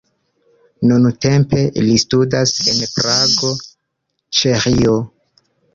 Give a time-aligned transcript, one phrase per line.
[0.91, 3.55] Nuntempe li studas en Prago,
[4.41, 5.03] Ĉeĥio.